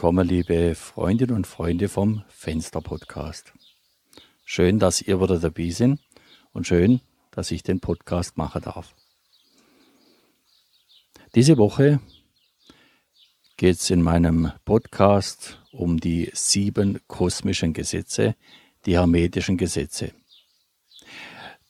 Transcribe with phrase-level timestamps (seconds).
[0.00, 3.52] willkommen, liebe Freundinnen und Freunde vom Fenster Podcast.
[4.46, 6.00] Schön, dass ihr wieder dabei sind
[6.54, 8.94] und schön, dass ich den Podcast machen darf.
[11.34, 12.00] Diese Woche
[13.58, 18.36] geht es in meinem Podcast um die sieben kosmischen Gesetze,
[18.86, 20.12] die hermetischen Gesetze.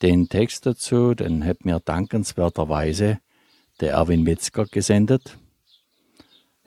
[0.03, 3.19] Den Text dazu, den hat mir dankenswerterweise
[3.81, 5.37] der Erwin Metzger gesendet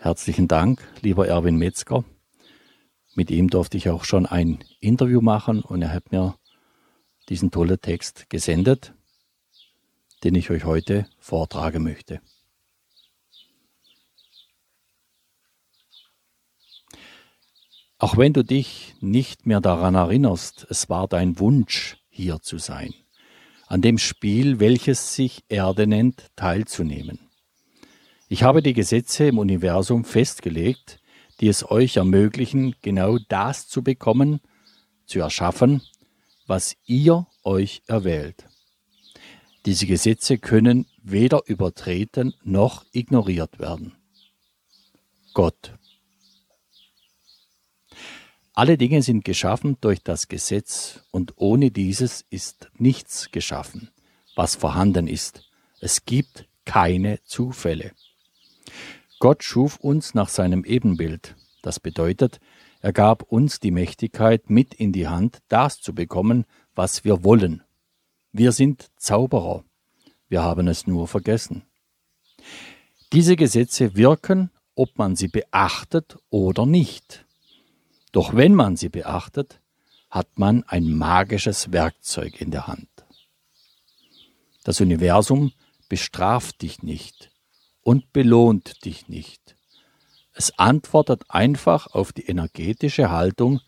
[0.04, 2.04] Herzlichen Dank, lieber Erwin Metzger.
[3.16, 6.38] Mit ihm durfte ich auch schon ein Interview machen und er hat mir
[7.30, 8.94] diesen tollen Text gesendet,
[10.26, 12.20] den ich euch heute vortragen möchte.
[17.98, 22.94] Auch wenn du dich nicht mehr daran erinnerst, es war dein Wunsch, hier zu sein,
[23.68, 27.20] an dem Spiel, welches sich Erde nennt, teilzunehmen.
[28.34, 31.00] Ich habe die Gesetze im Universum festgelegt,
[31.40, 34.40] die es euch ermöglichen, genau das zu bekommen,
[35.06, 35.84] zu erschaffen,
[36.48, 38.46] was ihr euch erwählt.
[39.68, 43.94] Diese Gesetze können weder übertreten noch ignoriert werden.
[45.36, 45.76] Gott.
[48.56, 53.92] Alle Dinge sind geschaffen durch das Gesetz und ohne dieses ist nichts geschaffen,
[54.34, 55.52] was vorhanden ist.
[55.82, 57.92] Es gibt keine Zufälle.
[59.20, 61.36] Gott schuf uns nach seinem Ebenbild.
[61.62, 62.40] Das bedeutet,
[62.82, 67.64] er gab uns die Mächtigkeit mit in die Hand, das zu bekommen, was wir wollen.
[68.34, 69.64] Wir sind Zauberer.
[70.28, 71.64] Wir haben es nur vergessen.
[73.14, 77.26] Diese Gesetze wirken, ob man sie beachtet oder nicht.
[78.12, 79.62] Doch wenn man sie beachtet,
[80.10, 82.90] hat man ein magisches Werkzeug in der Hand.
[84.64, 85.52] Das Universum
[85.90, 87.32] bestraft dich nicht,
[87.84, 89.56] und belohnt dich nicht.
[90.34, 93.62] Es antwortet einfach auf die energetische Haltung,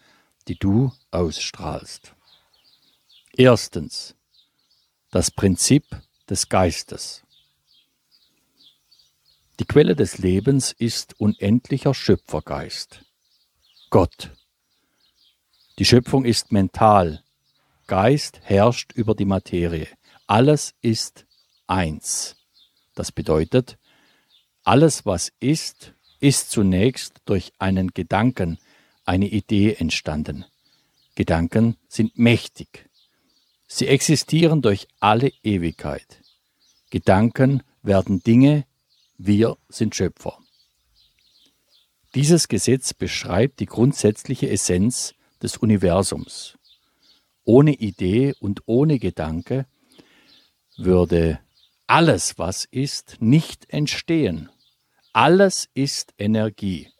[0.48, 2.16] die du ausstrahlst.
[3.34, 4.16] Erstens.
[5.12, 5.86] Das Prinzip
[6.30, 7.24] des Geistes.
[9.59, 13.06] Die Quelle des Lebens ist unendlicher Schöpfergeist.
[13.90, 14.32] Gott.
[15.80, 17.24] Die Schöpfung ist mental.
[17.88, 19.88] Geist herrscht über die Materie.
[20.28, 21.26] Alles ist
[21.68, 22.36] eins.
[22.96, 23.78] Das bedeutet,
[24.66, 28.58] alles, was ist, ist zunächst durch einen Gedanken,
[29.06, 30.46] eine Idee entstanden.
[31.16, 32.90] Gedanken sind mächtig.
[33.68, 36.22] Sie existieren durch alle Ewigkeit.
[36.90, 38.66] Gedanken werden Dinge,
[39.18, 40.38] wir sind Schöpfer.
[42.16, 46.58] Dieses Gesetz beschreibt die grundsätzliche Essenz des Universums.
[47.44, 49.68] Ohne Idee und ohne Gedanke
[50.78, 51.40] würde
[51.88, 54.50] alles, was ist, nicht entstehen.
[55.18, 56.92] Alles ist Energie,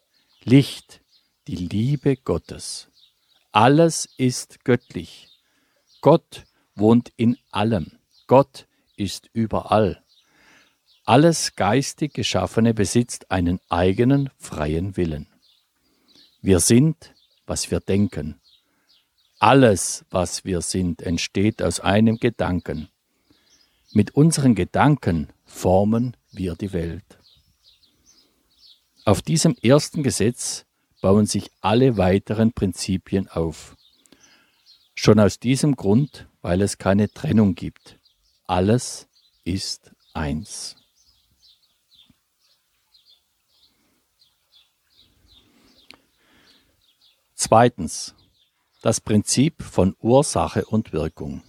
[0.42, 1.02] Licht,
[1.48, 2.88] die Liebe Gottes.
[3.52, 5.28] Alles ist göttlich.
[6.00, 7.98] Gott wohnt in allem.
[8.26, 10.02] Gott ist überall.
[11.04, 15.26] Alles geistig Geschaffene besitzt einen eigenen freien Willen.
[16.40, 17.12] Wir sind,
[17.44, 18.40] was wir denken.
[19.40, 22.88] Alles, was wir sind, entsteht aus einem Gedanken.
[23.92, 27.18] Mit unseren Gedanken formen wir die Welt.
[29.06, 30.66] Auf diesem ersten Gesetz
[31.00, 33.76] bauen sich alle weiteren Prinzipien auf.
[34.96, 38.00] Schon aus diesem Grund, weil es keine Trennung gibt.
[38.48, 39.06] Alles
[39.44, 40.74] ist eins.
[47.36, 48.12] Zweitens.
[48.82, 51.44] Das Prinzip von Ursache und Wirkung.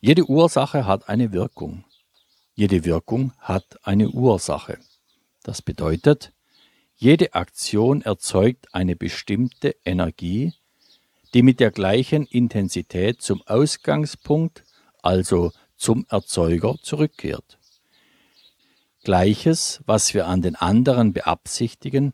[0.00, 1.84] Jede Ursache hat eine Wirkung.
[2.54, 4.78] Jede Wirkung hat eine Ursache.
[5.42, 6.32] Das bedeutet,
[6.96, 10.52] jede Aktion erzeugt eine bestimmte Energie,
[11.32, 14.64] die mit der gleichen Intensität zum Ausgangspunkt,
[15.02, 17.58] also zum Erzeuger, zurückkehrt.
[19.02, 22.12] Gleiches, was wir an den anderen beabsichtigen,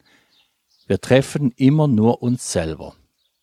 [0.86, 2.94] wir treffen immer nur uns selber.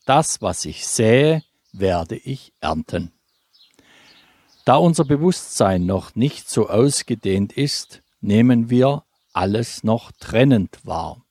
[0.06, 1.44] Das, was ich sähe,
[1.74, 3.12] werde ich ernten.
[4.64, 9.04] Da unser Bewusstsein noch nicht so ausgedehnt ist, nehmen wir
[9.34, 11.24] alles noch trennend war.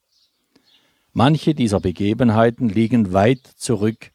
[1.12, 4.12] Manche dieser Begebenheiten liegen weit zurück,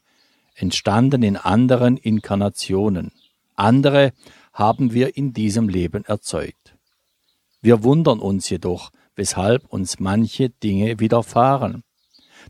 [0.54, 3.12] entstanden in anderen Inkarnationen.
[3.54, 4.12] Andere
[4.52, 6.76] haben wir in diesem Leben erzeugt.
[7.60, 11.82] Wir wundern uns jedoch, weshalb uns manche Dinge widerfahren,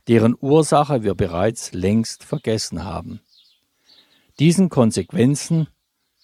[0.06, 3.20] deren Ursache wir bereits längst vergessen haben.
[4.38, 5.69] Diesen Konsequenzen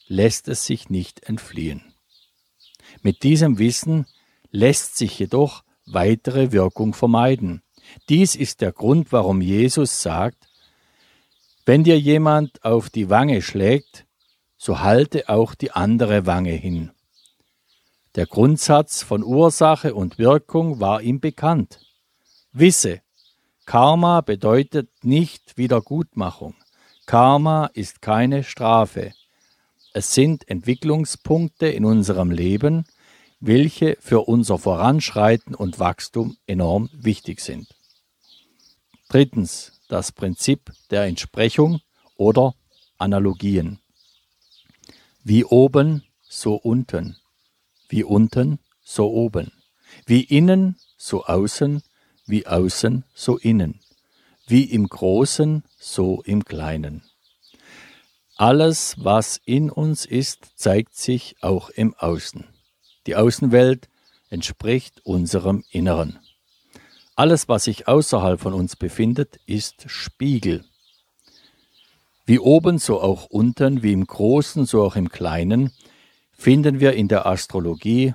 [0.07, 1.83] lässt es sich nicht entfliehen.
[3.03, 4.07] Mit diesem Wissen
[4.55, 7.63] lässt sich jedoch weitere Wirkung vermeiden.
[8.09, 10.47] Dies ist der Grund, warum Jesus sagt,
[11.67, 14.07] wenn dir jemand auf die Wange schlägt,
[14.57, 16.93] so halte auch die andere Wange hin.
[18.15, 21.81] Der Grundsatz von Ursache und Wirkung war ihm bekannt.
[22.53, 23.01] Wisse,
[23.67, 26.55] Karma bedeutet nicht Wiedergutmachung.
[27.07, 29.15] Karma ist keine Strafe.
[29.93, 32.85] Es sind Entwicklungspunkte in unserem Leben,
[33.41, 37.69] welche für unser Voranschreiten und Wachstum enorm wichtig sind.
[39.09, 41.81] Drittens das Prinzip der Entsprechung
[42.17, 42.55] oder
[42.99, 43.79] Analogien.
[45.23, 47.17] Wie oben, so unten.
[47.89, 49.53] Wie unten, so oben.
[50.07, 51.83] Wie innen, so außen.
[52.27, 53.81] Wie außen, so innen.
[54.47, 57.03] Wie im Großen, so im Kleinen.
[58.37, 62.54] Alles, was in uns ist, zeigt sich auch im Außen.
[63.07, 63.89] Die Außenwelt
[64.31, 66.19] entspricht unserem Inneren.
[67.17, 70.65] Alles, was sich außerhalb von uns befindet, ist Spiegel.
[72.27, 75.71] Wie oben, so auch unten, wie im Großen, so auch im Kleinen,
[76.33, 78.15] finden wir in der Astrologie,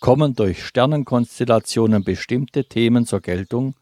[0.00, 3.74] kommen durch Sternenkonstellationen bestimmte Themen zur Geltung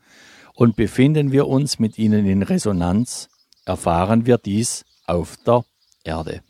[0.54, 3.28] und befinden wir uns mit ihnen in Resonanz,
[3.64, 5.64] erfahren wir dies auf der
[6.04, 6.42] Erde.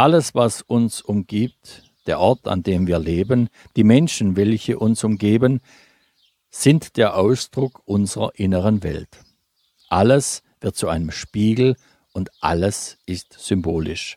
[0.00, 5.60] Alles, was uns umgibt, der Ort, an dem wir leben, die Menschen, welche uns umgeben,
[6.48, 9.10] sind der Ausdruck unserer inneren Welt.
[9.90, 11.76] Alles wird zu einem Spiegel
[12.14, 14.16] und alles ist symbolisch.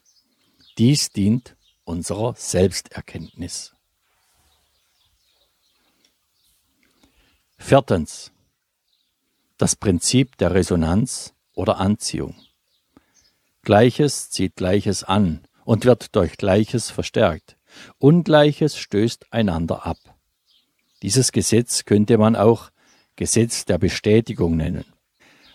[0.77, 3.73] Dies dient unserer Selbsterkenntnis.
[7.57, 8.31] Viertens.
[9.57, 12.35] Das Prinzip der Resonanz oder Anziehung.
[13.63, 17.57] Gleiches zieht Gleiches an und wird durch Gleiches verstärkt.
[17.97, 19.97] Ungleiches stößt einander ab.
[21.01, 22.69] Dieses Gesetz könnte man auch
[23.15, 24.85] Gesetz der Bestätigung nennen.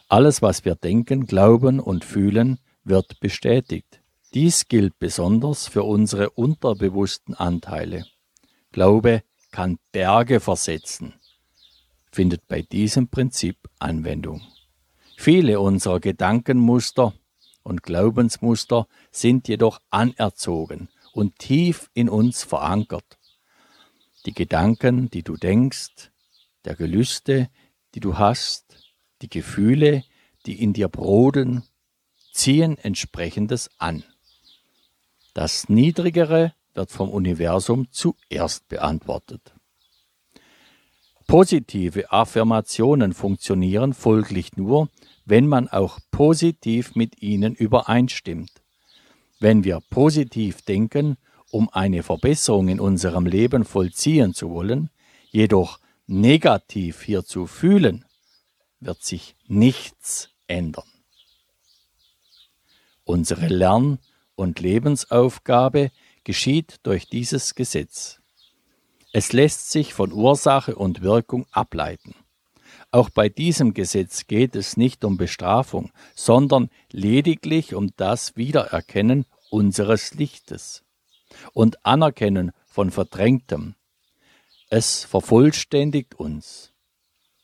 [0.08, 4.00] Alles, was wir denken, glauben und fühlen, wird bestätigt.
[4.34, 8.04] Dies gilt besonders für unsere unterbewussten Anteile.
[8.72, 11.14] Glaube kann Berge versetzen,
[12.12, 14.42] findet bei diesem Prinzip Anwendung.
[15.16, 17.14] Viele unserer Gedankenmuster
[17.68, 23.18] und Glaubensmuster sind jedoch anerzogen und tief in uns verankert.
[24.24, 26.10] Die Gedanken, die du denkst,
[26.64, 27.50] der Gelüste,
[27.94, 28.64] die du hast,
[29.20, 30.02] die Gefühle,
[30.46, 31.62] die in dir brodeln,
[32.32, 34.02] ziehen entsprechendes an.
[35.34, 39.54] Das Niedrigere wird vom Universum zuerst beantwortet.
[41.26, 44.88] Positive Affirmationen funktionieren folglich nur,
[45.28, 48.50] wenn man auch positiv mit ihnen übereinstimmt.
[49.38, 51.18] Wenn wir positiv denken,
[51.50, 54.88] um eine Verbesserung in unserem Leben vollziehen zu wollen,
[55.30, 58.06] jedoch negativ hierzu fühlen,
[58.80, 60.88] wird sich nichts ändern.
[63.04, 63.98] Unsere Lern-
[64.34, 65.90] und Lebensaufgabe
[66.24, 68.20] geschieht durch dieses Gesetz.
[69.12, 72.14] Es lässt sich von Ursache und Wirkung ableiten.
[72.90, 80.14] Auch bei diesem Gesetz geht es nicht um Bestrafung, sondern lediglich um das Wiedererkennen unseres
[80.14, 80.84] Lichtes
[81.52, 83.74] und Anerkennen von Verdrängtem.
[84.70, 86.72] Es vervollständigt uns,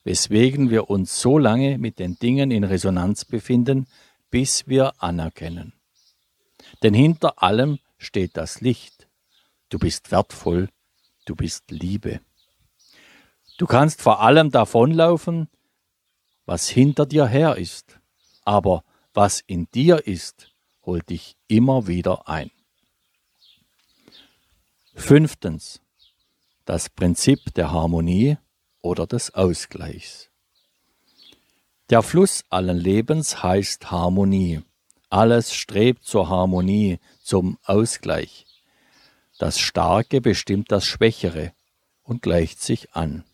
[0.02, 3.86] weswegen wir uns so lange mit den Dingen in Resonanz befinden,
[4.30, 5.74] bis wir anerkennen.
[6.82, 9.08] Denn hinter allem steht das Licht.
[9.68, 10.68] Du bist wertvoll,
[11.26, 12.20] du bist Liebe.
[13.56, 15.48] Du kannst vor allem davonlaufen,
[16.44, 18.00] was hinter dir her ist,
[18.44, 20.50] aber was in dir ist,
[20.84, 22.50] holt dich immer wieder ein.
[24.94, 25.80] Fünftens.
[26.64, 28.38] Das Prinzip der Harmonie
[28.80, 30.30] oder des Ausgleichs.
[31.90, 34.62] Der Fluss allen Lebens heißt Harmonie.
[35.10, 38.46] Alles strebt zur Harmonie, zum Ausgleich.
[39.38, 41.52] Das Starke bestimmt das Schwächere
[42.02, 43.24] und gleicht sich an.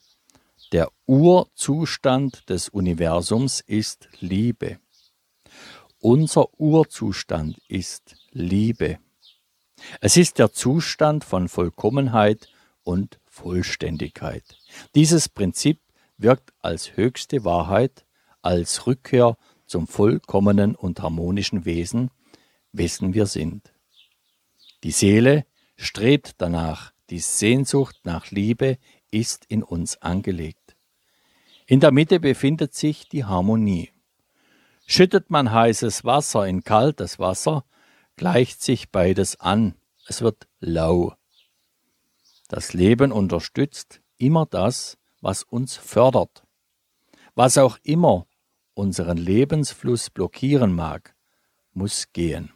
[0.72, 4.78] Der Urzustand des Universums ist Liebe.
[5.98, 9.00] Unser Urzustand ist Liebe.
[10.00, 12.48] Es ist der Zustand von Vollkommenheit
[12.84, 14.44] und Vollständigkeit.
[14.94, 15.80] Dieses Prinzip
[16.18, 18.06] wirkt als höchste Wahrheit,
[18.40, 19.36] als Rückkehr
[19.66, 22.12] zum vollkommenen und harmonischen Wesen,
[22.70, 23.72] wessen wir sind.
[24.84, 25.46] Die Seele
[25.76, 28.78] strebt danach, die Sehnsucht nach Liebe
[29.10, 30.59] ist in uns angelegt.
[31.70, 33.92] In der Mitte befindet sich die Harmonie.
[34.86, 37.64] Schüttet man heißes Wasser in kaltes Wasser,
[38.16, 39.76] gleicht sich beides an,
[40.08, 41.14] es wird lau.
[42.48, 46.42] Das Leben unterstützt immer das, was uns fördert.
[47.36, 48.26] Was auch immer
[48.74, 51.14] unseren Lebensfluss blockieren mag,
[51.72, 52.52] muss gehen.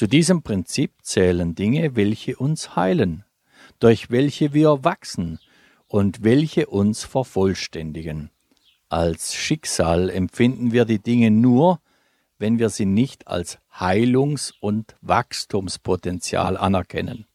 [0.00, 3.26] Zu diesem Prinzip zählen Dinge, welche uns heilen,
[3.80, 5.38] durch welche wir wachsen
[5.88, 8.30] und welche uns vervollständigen.
[8.88, 11.82] Als Schicksal empfinden wir die Dinge nur,
[12.38, 17.26] wenn wir sie nicht als Heilungs- und Wachstumspotenzial anerkennen.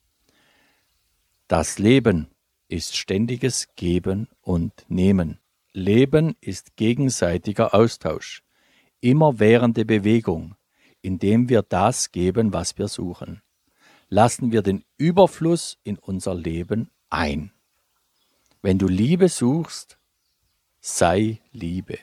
[1.47, 2.31] Das Leben
[2.67, 5.37] ist ständiges Geben und Nehmen.
[5.71, 8.41] Leben ist gegenseitiger Austausch,
[9.01, 10.55] immerwährende Bewegung,
[11.05, 13.43] indem wir das geben, was wir suchen.
[14.09, 17.51] Lassen wir den Überfluss in unser Leben ein.
[18.63, 19.99] Wenn du Liebe suchst,
[20.81, 21.99] sei Liebe.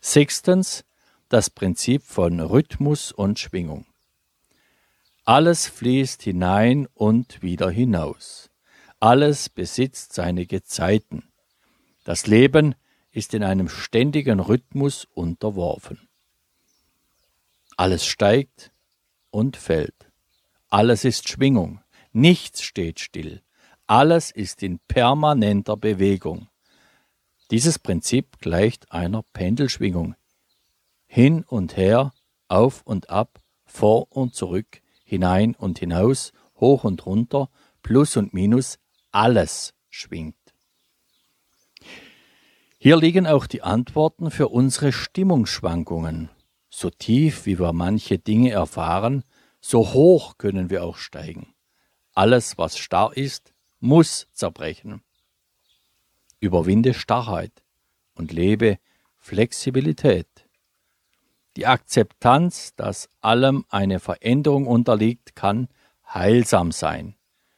[0.00, 0.84] Sechstens,
[1.28, 3.86] das Prinzip von Rhythmus und Schwingung.
[5.24, 8.50] Alles fließt hinein und wieder hinaus.
[8.98, 11.22] Alles besitzt seine Gezeiten.
[12.02, 12.74] Das Leben
[13.12, 16.08] ist in einem ständigen Rhythmus unterworfen.
[17.76, 18.72] Alles steigt
[19.30, 20.10] und fällt.
[20.70, 21.80] Alles ist Schwingung.
[22.12, 23.42] Nichts steht still.
[23.86, 26.48] Alles ist in permanenter Bewegung.
[27.50, 30.14] Dieses Prinzip gleicht einer Pendelschwingung.
[31.06, 32.12] Hin und her,
[32.48, 37.50] auf und ab, vor und zurück, hinein und hinaus, hoch und runter,
[37.82, 38.78] Plus und Minus,
[39.10, 40.36] alles schwingt.
[42.78, 46.30] Hier liegen auch die Antworten für unsere Stimmungsschwankungen.
[46.76, 49.22] So tief, wie wir manche Dinge erfahren,
[49.60, 51.54] so hoch können wir auch steigen.
[52.14, 55.00] Alles, was starr ist, muss zerbrechen.
[56.40, 57.52] Überwinde Starrheit
[58.16, 58.80] und lebe
[59.18, 60.26] Flexibilität.
[61.54, 65.68] Die Akzeptanz, dass allem eine Veränderung unterliegt, kann
[66.12, 67.14] heilsam sein.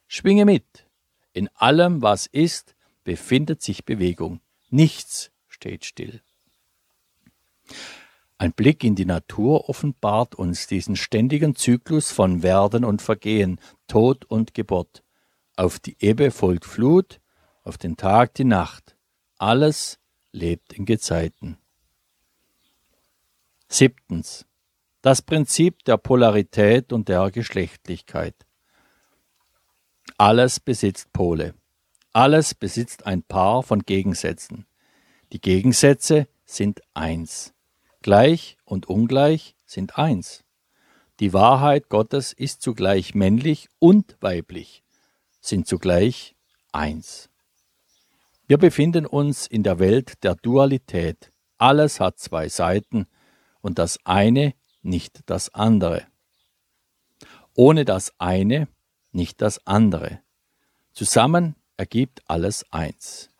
[0.07, 0.85] Schwinge mit.
[1.33, 4.41] In allem, was ist, befindet sich Bewegung.
[4.69, 6.21] Nichts steht still.
[8.39, 14.25] Ein Blick in die Natur offenbart uns diesen ständigen Zyklus von Werden und Vergehen, Tod
[14.25, 15.03] und Geburt.
[15.55, 17.19] Auf die Ebbe folgt Flut,
[17.63, 18.95] auf den Tag die Nacht.
[19.39, 19.97] Alles
[20.31, 21.57] lebt in Gezeiten.
[23.67, 24.45] Siebtens.
[25.01, 28.35] Das Prinzip der Polarität und der Geschlechtlichkeit.
[30.17, 31.55] Alles besitzt Pole.
[32.13, 34.65] Alles besitzt ein Paar von Gegensätzen.
[35.33, 37.53] Die Gegensätze sind eins.
[38.01, 40.43] Gleich und ungleich sind eins.
[41.19, 44.83] Die Wahrheit Gottes ist zugleich männlich und weiblich,
[45.41, 46.35] sind zugleich
[46.71, 47.29] eins.
[48.45, 51.31] Wir befinden uns in der Welt der Dualität.
[51.57, 53.07] Alles hat zwei Seiten
[53.61, 56.05] und das eine nicht das andere.
[57.55, 58.67] Ohne das eine
[59.11, 60.21] nicht das andere.
[60.93, 63.31] Zusammen ergibt alles eins.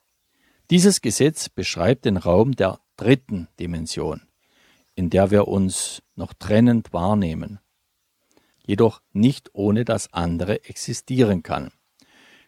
[0.70, 4.27] Dieses Gesetz beschreibt den Raum der dritten Dimension
[4.98, 7.60] in der wir uns noch trennend wahrnehmen,
[8.66, 11.70] jedoch nicht ohne das andere existieren kann.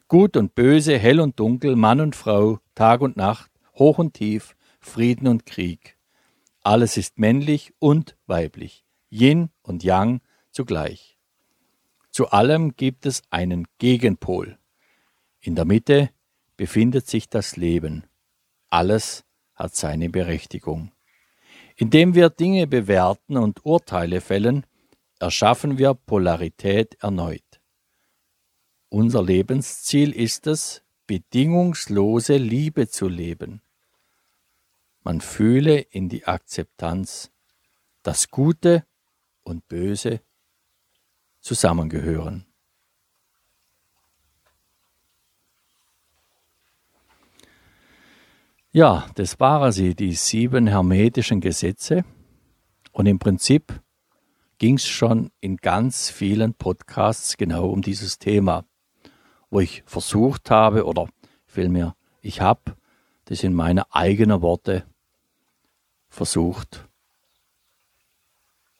[0.09, 4.57] Gut und Böse, hell und dunkel, Mann und Frau, Tag und Nacht, hoch und tief,
[4.81, 5.97] Frieden und Krieg.
[6.61, 11.17] Alles ist männlich und weiblich, Yin und Yang zugleich.
[12.11, 14.59] Zu allem gibt es einen Gegenpol.
[15.39, 16.11] In der Mitte
[16.57, 18.07] befindet sich das Leben.
[18.71, 20.91] Alles hat seine Berechtigung.
[21.81, 24.67] Indem wir Dinge bewerten und Urteile fällen,
[25.19, 27.63] erschaffen wir Polarität erneut.
[28.91, 33.63] Unser Lebensziel ist es, bedingungslose Liebe zu leben.
[35.05, 37.31] Man fühle in die Akzeptanz,
[38.03, 38.85] dass Gute
[39.43, 40.21] und Böse
[41.41, 42.45] zusammengehören.
[48.73, 52.05] Ja, das waren sie, die sieben hermetischen Gesetze.
[52.93, 53.83] Und im Prinzip
[54.59, 58.65] ging es schon in ganz vielen Podcasts genau um dieses Thema,
[59.51, 61.09] wo ich versucht habe, oder
[61.47, 62.77] vielmehr, ich habe
[63.25, 64.87] das in meine eigenen Worte
[66.09, 66.89] versucht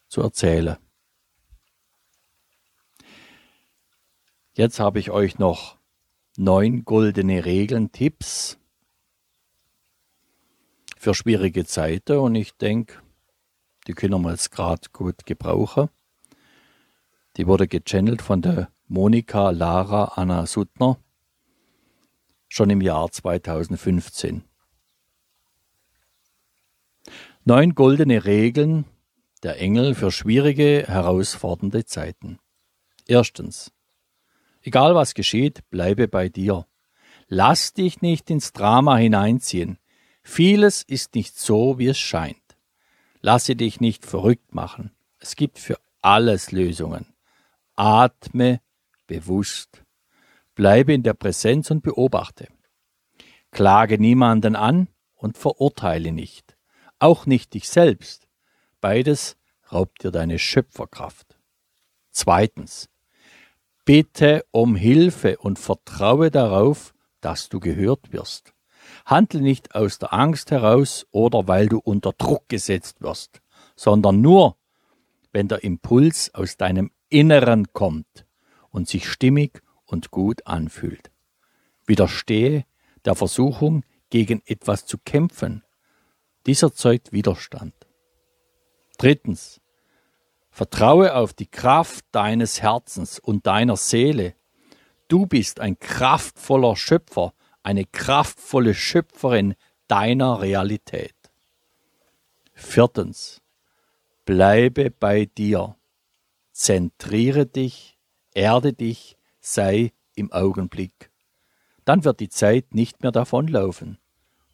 [0.07, 0.77] zu erzählen.
[4.53, 5.79] Jetzt habe ich euch noch
[6.37, 8.60] neun goldene Regeln, Tipps
[11.01, 12.99] für schwierige Zeiten und ich denke,
[13.87, 15.89] die können wir jetzt gerade gut gebrauchen.
[17.39, 20.99] Die wurde gechannelt von der Monika Lara Anna Suttner
[22.49, 24.45] schon im Jahr 2015.
[27.47, 28.85] Neun goldene Regeln
[29.43, 32.39] der Engel für schwierige, herausfordernde Zeiten.
[33.07, 33.73] Erstens.
[34.61, 36.67] Egal was geschieht, bleibe bei dir.
[37.27, 39.80] Lass dich nicht ins Drama hineinziehen.
[40.23, 42.37] Vieles ist nicht so, wie es scheint.
[43.21, 44.93] Lasse dich nicht verrückt machen.
[45.19, 47.07] Es gibt für alles Lösungen.
[47.77, 48.61] Atme
[49.07, 49.83] bewusst.
[50.55, 52.49] Bleibe in der Präsenz und beobachte.
[53.51, 56.57] Klage niemanden an und verurteile nicht.
[56.99, 58.29] Auch nicht dich selbst.
[58.81, 59.37] Beides
[59.73, 61.39] raubt dir deine Schöpferkraft.
[62.11, 62.89] Zweitens.
[63.85, 68.53] Bitte um Hilfe und vertraue darauf, dass du gehört wirst.
[69.11, 73.43] Handle nicht aus der Angst heraus oder weil du unter Druck gesetzt wirst,
[73.75, 74.57] sondern nur,
[75.33, 78.25] wenn der Impuls aus deinem Inneren kommt
[78.71, 81.11] und sich stimmig und gut anfühlt.
[81.87, 82.65] Widerstehe
[83.05, 85.65] der Versuchung, gegen etwas zu kämpfen.
[86.47, 87.75] Dies erzeugt Widerstand.
[88.99, 89.61] Drittens.
[90.51, 94.35] Vertraue auf die Kraft deines Herzens und deiner Seele.
[95.07, 99.55] Du bist ein kraftvoller Schöpfer, eine kraftvolle Schöpferin
[99.89, 101.15] deiner Realität.
[102.55, 103.43] Viertens.
[104.25, 105.77] Bleibe bei dir.
[106.53, 107.99] Zentriere dich,
[108.35, 111.11] erde dich, sei im Augenblick.
[111.85, 113.99] Dann wird die Zeit nicht mehr davonlaufen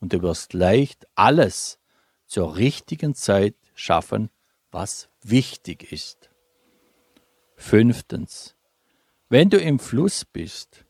[0.01, 1.79] und du wirst leicht alles
[2.27, 4.31] zur richtigen Zeit schaffen,
[4.71, 6.31] was wichtig ist.
[7.57, 8.57] Fünftens.
[9.29, 10.86] Wenn du im Fluss bist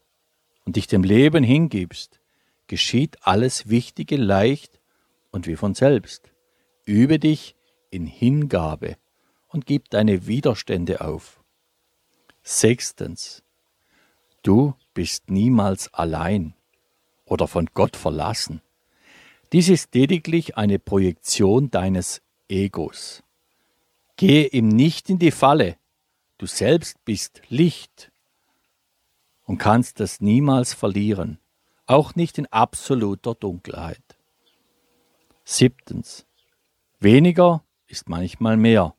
[0.67, 2.21] und dich dem Leben hingibst,
[2.67, 4.81] geschieht alles Wichtige leicht
[5.31, 6.31] und wie von selbst.
[6.85, 7.57] Übe dich
[7.91, 8.97] in Hingabe
[9.49, 11.41] und gib deine Widerstände auf.
[12.43, 13.43] Sechstens.
[14.43, 16.55] Du bist niemals allein
[17.25, 18.61] oder von Gott verlassen.
[19.53, 23.23] Dies ist lediglich eine Projektion deines Egos.
[24.17, 25.77] Gehe ihm nicht in die Falle.
[26.39, 28.11] Du selbst bist Licht
[29.47, 31.39] und kannst das niemals verlieren,
[31.87, 34.19] auch nicht in absoluter Dunkelheit.
[35.45, 36.27] Siebtens.
[36.99, 38.95] Weniger ist manchmal mehr.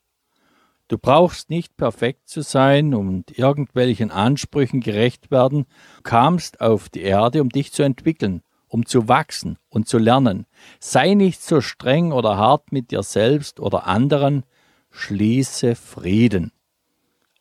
[0.88, 5.66] Du brauchst nicht perfekt zu sein und irgendwelchen Ansprüchen gerecht werden,
[5.98, 10.46] du kamst auf die Erde, um dich zu entwickeln, um zu wachsen und zu lernen.
[10.80, 14.46] Sei nicht so streng oder hart mit dir selbst oder anderen,
[14.92, 16.54] schließe Frieden.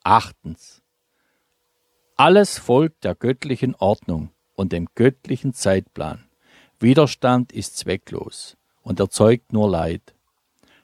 [0.03, 0.83] Achtens.
[2.19, 6.25] Alles folgt der göttlichen Ordnung und dem göttlichen Zeitplan.
[6.81, 10.15] Widerstand ist zwecklos und erzeugt nur Leid.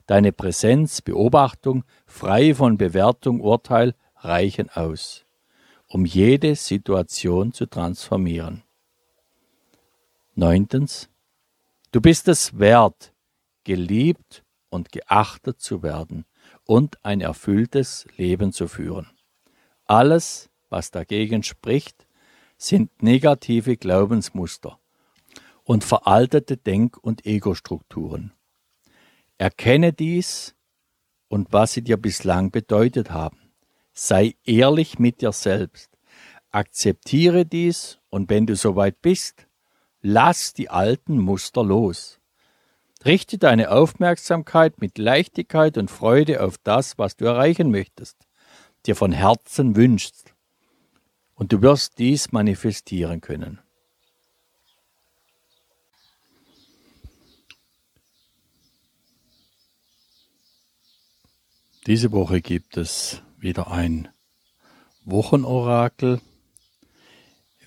[0.07, 5.25] Deine Präsenz, Beobachtung, frei von Bewertung, Urteil reichen aus,
[5.89, 8.63] um jede Situation zu transformieren.
[10.35, 11.09] Neuntens.
[11.93, 13.15] Du bist es wert,
[13.65, 16.27] geliebt und geachtet zu werden
[16.67, 19.11] und ein erfülltes Leben zu führen.
[19.87, 22.07] Alles, was dagegen spricht,
[22.57, 24.79] sind negative Glaubensmuster
[25.65, 28.33] und veraltete Denk- und Ego-Strukturen.
[29.39, 30.55] Erkenne dies
[31.29, 33.39] und was sie dir bislang bedeutet haben.
[33.93, 35.91] Sei ehrlich mit dir selbst.
[36.51, 39.47] Akzeptiere dies und wenn du soweit bist,
[40.01, 42.21] lass die alten Muster los.
[43.05, 48.17] Richte deine Aufmerksamkeit mit Leichtigkeit und Freude auf das, was du erreichen möchtest,
[48.87, 50.22] dir von Herzen wünschst.
[51.43, 53.59] Und du wirst dies manifestieren können.
[61.89, 64.09] Diese Woche gibt es wieder ein
[65.05, 66.21] Wochenorakel.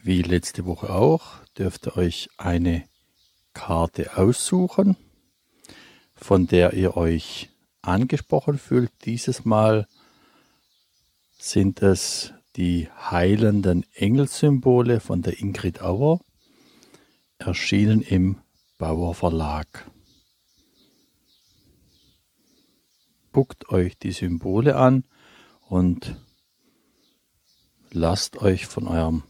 [0.04, 2.88] Wie letzte Woche auch, dürft ihr euch eine
[3.54, 4.96] Karte aussuchen,
[6.16, 7.50] von der ihr euch
[7.82, 8.94] angesprochen fühlt.
[9.04, 9.86] Dieses Mal
[11.38, 16.20] sind es die heilenden Engelsymbole von der Ingrid Auer,
[17.38, 18.38] erschienen im
[18.78, 19.90] Bauer Verlag.
[23.28, 25.04] Spuckt euch die Symbole an
[25.68, 26.16] und
[27.92, 29.24] lasst euch von eurem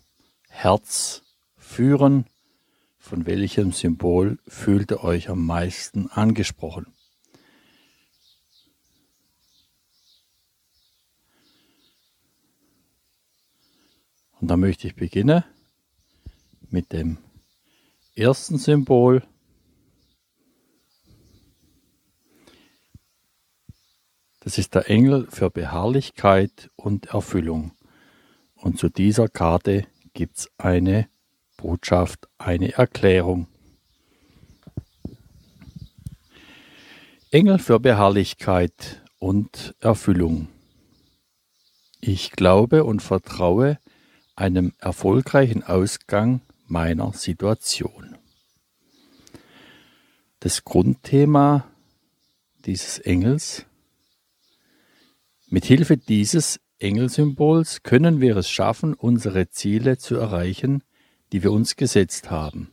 [0.47, 1.23] Herz
[1.57, 2.25] führen,
[2.99, 6.94] von welchem Symbol fühlt ihr euch am meisten angesprochen.
[14.45, 15.43] Und da möchte ich beginnen
[16.69, 17.17] mit dem
[18.13, 19.23] ersten Symbol.
[24.41, 27.71] Das ist der Engel für Beharrlichkeit und Erfüllung.
[28.53, 31.09] Und zu dieser Karte gibt es eine
[31.57, 33.47] Botschaft, eine Erklärung.
[37.31, 40.49] Engel für Beharrlichkeit und Erfüllung.
[41.99, 43.79] Ich glaube und vertraue
[44.35, 48.17] einem erfolgreichen Ausgang meiner Situation.
[50.39, 51.65] Das Grundthema
[52.65, 53.65] dieses Engels.
[55.47, 60.83] Mit Hilfe dieses Engelsymbols können wir es schaffen, unsere Ziele zu erreichen,
[61.31, 62.71] die wir uns gesetzt haben.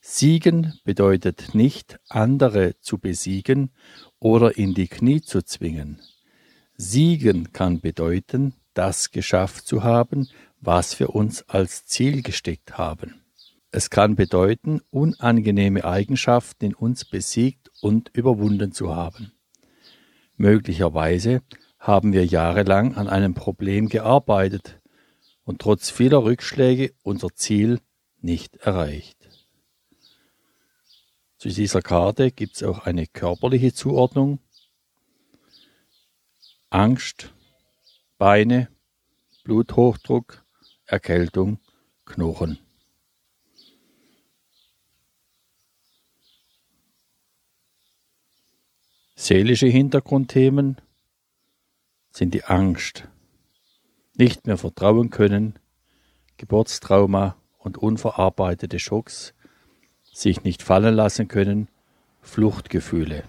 [0.00, 3.70] Siegen bedeutet nicht, andere zu besiegen
[4.18, 6.00] oder in die Knie zu zwingen.
[6.76, 10.28] Siegen kann bedeuten, das geschafft zu haben,
[10.62, 13.24] was wir uns als Ziel gesteckt haben.
[13.72, 19.32] Es kann bedeuten, unangenehme Eigenschaften in uns besiegt und überwunden zu haben.
[20.36, 21.42] Möglicherweise
[21.78, 24.80] haben wir jahrelang an einem Problem gearbeitet
[25.44, 27.80] und trotz vieler Rückschläge unser Ziel
[28.20, 29.16] nicht erreicht.
[31.38, 34.38] Zu dieser Karte gibt es auch eine körperliche Zuordnung.
[36.70, 37.34] Angst,
[38.16, 38.68] Beine,
[39.42, 40.41] Bluthochdruck,
[40.92, 41.58] Erkältung,
[42.04, 42.58] Knochen.
[49.14, 50.82] Seelische Hintergrundthemen
[52.10, 53.08] sind die Angst,
[54.18, 55.58] nicht mehr vertrauen können,
[56.36, 59.32] Geburtstrauma und unverarbeitete Schocks,
[60.02, 61.68] sich nicht fallen lassen können,
[62.20, 63.24] Fluchtgefühle.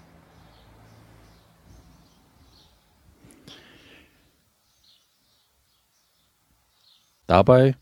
[7.28, 7.78] Dabei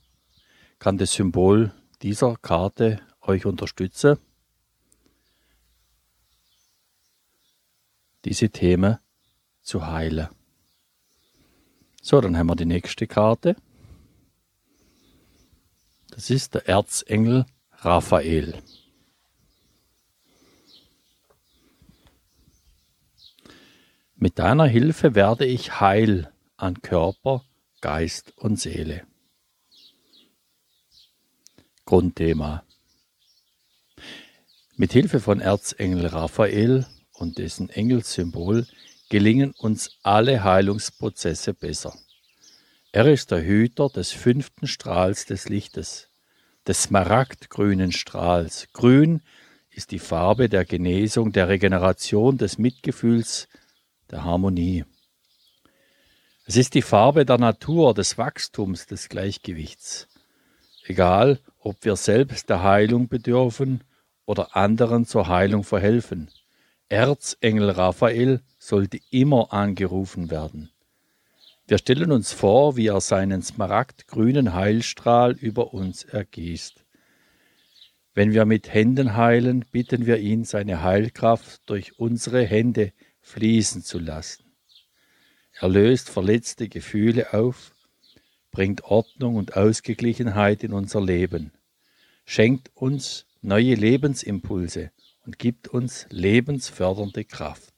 [0.79, 4.17] kann das Symbol dieser Karte euch unterstützen,
[8.25, 8.97] diese Themen
[9.61, 10.27] zu heilen.
[12.01, 13.55] So, dann haben wir die nächste Karte.
[16.09, 18.61] Das ist der Erzengel Raphael.
[24.15, 27.43] Mit deiner Hilfe werde ich heil an Körper,
[27.81, 29.07] Geist und Seele.
[31.91, 32.63] Grundthema.
[34.77, 38.65] Mit Hilfe von Erzengel Raphael und dessen Engelssymbol
[39.09, 41.93] gelingen uns alle Heilungsprozesse besser.
[42.93, 46.07] Er ist der Hüter des fünften Strahls des Lichtes,
[46.65, 48.69] des smaragdgrünen Strahls.
[48.71, 49.21] Grün
[49.69, 53.49] ist die Farbe der Genesung, der Regeneration, des Mitgefühls,
[54.09, 54.85] der Harmonie.
[56.45, 60.07] Es ist die Farbe der Natur, des Wachstums, des Gleichgewichts.
[60.85, 63.83] Egal, ob wir selbst der Heilung bedürfen
[64.25, 66.29] oder anderen zur Heilung verhelfen.
[66.89, 70.71] Erzengel Raphael sollte immer angerufen werden.
[71.67, 76.83] Wir stellen uns vor, wie er seinen smaragdgrünen Heilstrahl über uns ergießt.
[78.13, 83.99] Wenn wir mit Händen heilen, bitten wir ihn, seine Heilkraft durch unsere Hände fließen zu
[83.99, 84.43] lassen.
[85.53, 87.71] Er löst verletzte Gefühle auf,
[88.51, 91.51] bringt Ordnung und Ausgeglichenheit in unser Leben,
[92.25, 94.91] schenkt uns neue Lebensimpulse
[95.25, 97.73] und gibt uns lebensfördernde Kraft.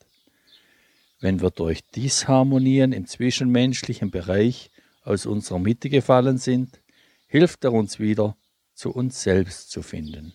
[1.19, 4.71] Wenn wir durch Disharmonien im zwischenmenschlichen Bereich
[5.03, 6.81] aus unserer Mitte gefallen sind,
[7.27, 8.35] hilft er uns wieder,
[8.73, 10.33] zu uns selbst zu finden.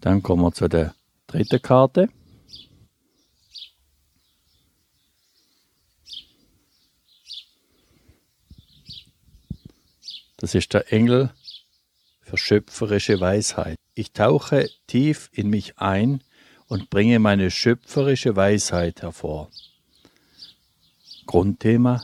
[0.00, 0.94] Dann kommen wir zu der
[1.26, 2.08] dritten Karte.
[10.50, 11.30] Das ist der Engel
[12.22, 13.76] für schöpferische Weisheit.
[13.94, 16.24] Ich tauche tief in mich ein
[16.66, 19.48] und bringe meine schöpferische Weisheit hervor.
[21.26, 22.02] Grundthema.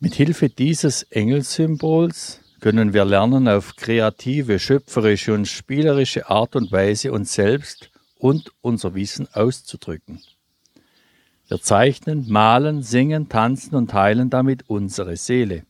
[0.00, 7.12] Mit Hilfe dieses Engelsymbols können wir lernen, auf kreative, schöpferische und spielerische Art und Weise
[7.12, 10.20] uns selbst und unser Wissen auszudrücken.
[11.46, 15.64] Wir zeichnen, malen, singen, tanzen und heilen damit unsere Seele.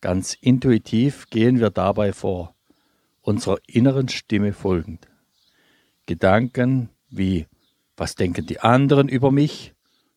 [0.00, 2.54] Ganz intuitiv gehen wir dabei vor,
[3.22, 5.08] unserer inneren Stimme folgend.
[6.06, 7.46] Gedanken wie
[7.96, 9.74] was denken die anderen über mich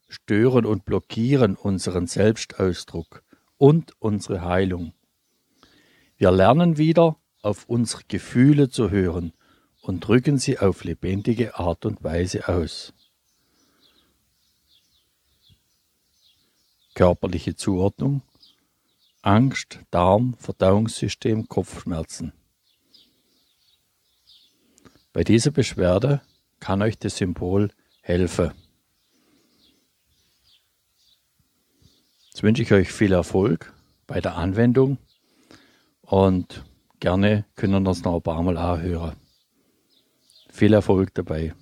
[0.10, 3.24] stören und blockieren unseren Selbstausdruck
[3.58, 4.94] und unsere Heilung.
[6.18, 9.32] Wir lernen wieder, auf unsere Gefühle zu hören
[9.82, 12.94] und drücken sie auf lebendige Art und Weise aus.
[16.96, 18.24] Körperliche Zuordnung
[19.22, 22.32] Angst, Darm, Verdauungssystem, Kopfschmerzen.
[25.12, 26.22] Bei dieser Beschwerde
[26.60, 28.52] kann euch das Symbol helfen.
[32.28, 33.74] Jetzt wünsche ich euch viel Erfolg
[34.08, 34.98] bei der Anwendung
[36.02, 36.64] und
[37.02, 39.18] gerne können wir uns noch ein paar Mal anhören.
[40.50, 41.54] Viel Erfolg dabei.